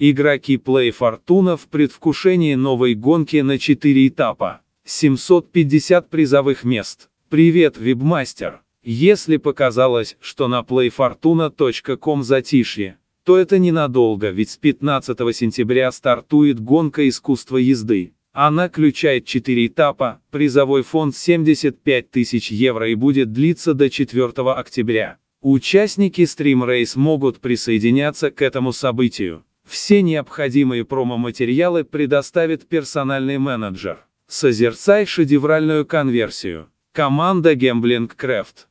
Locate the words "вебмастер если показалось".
7.78-10.16